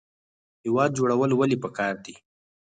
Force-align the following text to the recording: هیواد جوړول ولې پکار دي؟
هیواد 0.63 0.91
جوړول 0.97 1.31
ولې 1.35 1.57
پکار 1.63 1.95
دي؟ 2.05 2.15